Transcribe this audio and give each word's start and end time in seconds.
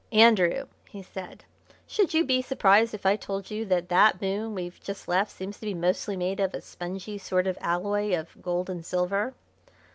"Andrew," 0.11 0.65
he 0.89 1.03
said, 1.03 1.45
"should 1.85 2.11
you 2.11 2.25
be 2.25 2.41
surprised 2.41 2.95
if 2.95 3.05
I 3.05 3.15
told 3.15 3.51
you 3.51 3.65
that 3.65 3.89
that 3.89 4.19
moon 4.19 4.55
we've 4.55 4.79
just 4.81 5.07
left 5.07 5.29
seems 5.29 5.59
to 5.59 5.65
be 5.67 5.75
mostly 5.75 6.17
made 6.17 6.39
of 6.39 6.55
a 6.55 6.61
spongy 6.61 7.19
sort 7.19 7.45
of 7.45 7.55
alloy 7.61 8.17
of 8.19 8.41
gold 8.41 8.67
and 8.67 8.83
silver?" 8.83 9.35